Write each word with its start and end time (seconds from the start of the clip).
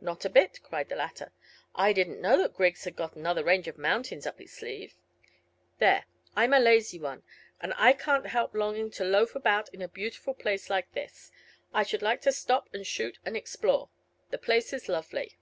"Not 0.00 0.24
a 0.24 0.28
bit," 0.28 0.60
cried 0.64 0.88
the 0.88 0.96
latter. 0.96 1.30
"I 1.72 1.92
didn't 1.92 2.20
know 2.20 2.36
that 2.38 2.56
Griggs 2.56 2.82
had 2.82 2.96
got 2.96 3.14
another 3.14 3.44
range 3.44 3.68
of 3.68 3.78
mountains 3.78 4.26
up 4.26 4.40
his 4.40 4.52
sleeve. 4.52 4.96
There, 5.78 6.04
I'm 6.34 6.52
a 6.52 6.58
lazy 6.58 6.98
one, 6.98 7.22
and 7.60 7.72
I 7.76 7.92
can't 7.92 8.26
help 8.26 8.56
longing 8.56 8.90
to 8.90 9.04
loaf 9.04 9.36
about 9.36 9.68
in 9.72 9.80
a 9.80 9.86
beautiful 9.86 10.34
place 10.34 10.68
like 10.68 10.90
this. 10.94 11.30
I 11.72 11.84
should 11.84 12.02
like 12.02 12.22
to 12.22 12.32
stop 12.32 12.70
and 12.74 12.84
shoot 12.84 13.20
and 13.24 13.36
explore. 13.36 13.88
The 14.30 14.38
place 14.38 14.72
is 14.72 14.88
lovely." 14.88 15.38